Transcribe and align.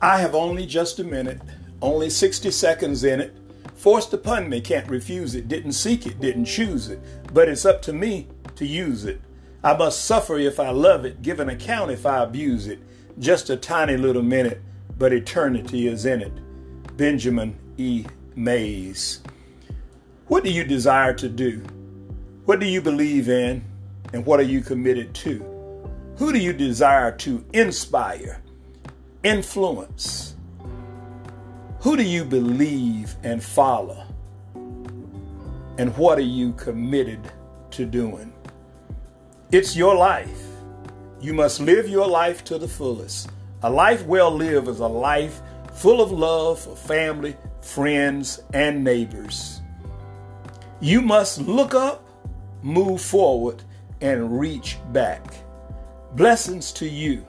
I 0.00 0.18
have 0.18 0.34
only 0.34 0.66
just 0.66 0.98
a 0.98 1.04
minute, 1.04 1.40
only 1.80 2.10
60 2.10 2.50
seconds 2.50 3.04
in 3.04 3.20
it. 3.20 3.36
Forced 3.76 4.12
upon 4.12 4.48
me, 4.48 4.60
can't 4.60 4.88
refuse 4.88 5.34
it, 5.34 5.48
didn't 5.48 5.72
seek 5.72 6.06
it, 6.06 6.20
didn't 6.20 6.46
choose 6.46 6.88
it, 6.88 7.00
but 7.32 7.48
it's 7.48 7.64
up 7.64 7.82
to 7.82 7.92
me 7.92 8.26
to 8.56 8.66
use 8.66 9.04
it. 9.04 9.20
I 9.62 9.76
must 9.76 10.04
suffer 10.04 10.38
if 10.38 10.60
I 10.60 10.70
love 10.70 11.04
it, 11.04 11.22
give 11.22 11.40
an 11.40 11.48
account 11.48 11.90
if 11.90 12.06
I 12.06 12.22
abuse 12.22 12.66
it. 12.66 12.78
Just 13.18 13.50
a 13.50 13.56
tiny 13.56 13.96
little 13.96 14.22
minute, 14.22 14.60
but 14.98 15.12
eternity 15.12 15.88
is 15.88 16.04
in 16.04 16.20
it. 16.20 16.96
Benjamin 16.96 17.58
E. 17.76 18.04
Mays. 18.34 19.20
What 20.28 20.44
do 20.44 20.50
you 20.50 20.64
desire 20.64 21.14
to 21.14 21.28
do? 21.28 21.62
What 22.44 22.60
do 22.60 22.66
you 22.66 22.80
believe 22.80 23.28
in? 23.28 23.64
And 24.12 24.24
what 24.24 24.40
are 24.40 24.44
you 24.44 24.60
committed 24.60 25.14
to? 25.16 25.38
Who 26.18 26.32
do 26.32 26.38
you 26.38 26.52
desire 26.52 27.12
to 27.18 27.44
inspire, 27.52 28.42
influence? 29.26 30.36
Who 31.80 31.96
do 31.96 32.04
you 32.04 32.24
believe 32.24 33.16
and 33.24 33.42
follow? 33.42 34.04
And 35.78 35.94
what 35.96 36.18
are 36.18 36.32
you 36.38 36.52
committed 36.52 37.20
to 37.72 37.86
doing? 37.86 38.32
It's 39.50 39.74
your 39.74 39.96
life. 39.96 40.44
You 41.20 41.34
must 41.34 41.58
live 41.58 41.88
your 41.88 42.06
life 42.06 42.44
to 42.44 42.56
the 42.56 42.68
fullest. 42.68 43.28
A 43.64 43.70
life 43.70 44.06
well 44.06 44.30
lived 44.30 44.68
is 44.68 44.78
a 44.78 44.86
life 44.86 45.40
full 45.74 46.00
of 46.00 46.12
love 46.12 46.60
for 46.60 46.76
family, 46.76 47.36
friends, 47.62 48.40
and 48.54 48.84
neighbors. 48.84 49.60
You 50.78 51.02
must 51.02 51.40
look 51.40 51.74
up, 51.74 52.06
move 52.62 53.00
forward, 53.00 53.64
and 54.00 54.38
reach 54.38 54.78
back. 54.92 55.34
Blessings 56.14 56.70
to 56.74 56.88
you 56.88 57.26